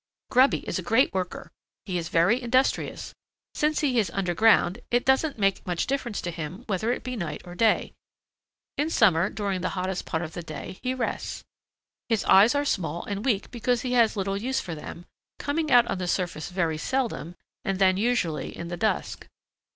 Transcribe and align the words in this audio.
"Grubby 0.31 0.67
is 0.67 0.79
a 0.79 0.81
great 0.81 1.13
worker. 1.13 1.51
He 1.85 1.99
is 1.99 2.09
very 2.09 2.41
industrious. 2.41 3.13
Since 3.53 3.81
he 3.81 3.99
is 3.99 4.09
underground, 4.09 4.79
it 4.89 5.05
doesn't 5.05 5.37
make 5.37 5.63
much 5.67 5.85
difference 5.85 6.21
to 6.21 6.31
him 6.31 6.63
whether 6.65 6.91
it 6.91 7.03
be 7.03 7.15
night 7.15 7.43
or 7.45 7.53
day. 7.53 7.93
In 8.77 8.89
summer, 8.89 9.29
during 9.29 9.61
the 9.61 9.69
hottest 9.77 10.05
part 10.07 10.23
of 10.23 10.33
the 10.33 10.41
day, 10.41 10.79
he 10.81 10.95
rests. 10.95 11.43
His 12.09 12.25
eyes 12.25 12.55
are 12.55 12.65
small 12.65 13.05
and 13.05 13.23
weak 13.23 13.51
because 13.51 13.83
he 13.83 13.91
has 13.91 14.17
little 14.17 14.37
use 14.37 14.59
for 14.59 14.73
them, 14.73 15.05
coming 15.37 15.69
out 15.69 15.85
on 15.85 15.99
the 15.99 16.07
surface 16.07 16.49
very 16.49 16.79
seldom 16.79 17.35
and 17.63 17.77
then 17.77 17.95
usually 17.95 18.57
in 18.57 18.69
the 18.69 18.77
dusk. 18.77 19.27